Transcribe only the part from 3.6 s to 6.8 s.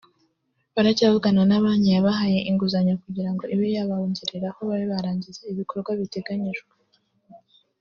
yabongereraho babe barangiza ibikorwa biteganijwe